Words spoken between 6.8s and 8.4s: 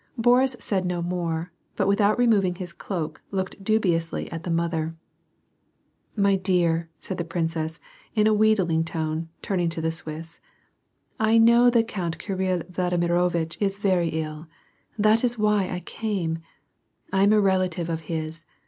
* said the princess, in a